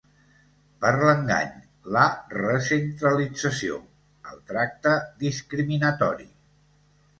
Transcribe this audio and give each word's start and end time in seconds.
Per 0.85 0.93
l’engany, 1.01 1.51
la 1.97 2.05
recentralització, 2.37 3.79
el 4.33 4.43
tracte 4.55 4.97
discriminatori. 5.29 6.31